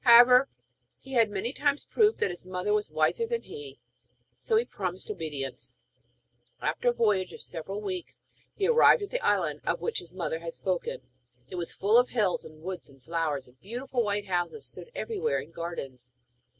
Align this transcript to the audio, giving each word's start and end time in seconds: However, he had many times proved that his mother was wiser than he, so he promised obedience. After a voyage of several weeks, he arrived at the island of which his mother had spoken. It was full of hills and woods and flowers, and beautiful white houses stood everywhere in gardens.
However, 0.03 0.49
he 0.99 1.13
had 1.13 1.29
many 1.29 1.53
times 1.53 1.85
proved 1.85 2.17
that 2.21 2.31
his 2.31 2.47
mother 2.47 2.73
was 2.73 2.89
wiser 2.89 3.27
than 3.27 3.43
he, 3.43 3.77
so 4.35 4.55
he 4.55 4.65
promised 4.65 5.11
obedience. 5.11 5.75
After 6.59 6.89
a 6.89 6.91
voyage 6.91 7.33
of 7.33 7.43
several 7.43 7.81
weeks, 7.81 8.23
he 8.55 8.67
arrived 8.67 9.03
at 9.03 9.11
the 9.11 9.23
island 9.23 9.61
of 9.63 9.79
which 9.79 9.99
his 9.99 10.11
mother 10.11 10.39
had 10.39 10.55
spoken. 10.55 11.01
It 11.49 11.55
was 11.55 11.71
full 11.71 11.99
of 11.99 12.09
hills 12.09 12.43
and 12.43 12.63
woods 12.63 12.89
and 12.89 12.99
flowers, 12.99 13.47
and 13.47 13.59
beautiful 13.61 14.03
white 14.03 14.25
houses 14.25 14.65
stood 14.65 14.89
everywhere 14.95 15.37
in 15.39 15.51
gardens. 15.51 16.13